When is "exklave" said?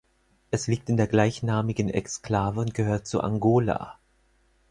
1.87-2.61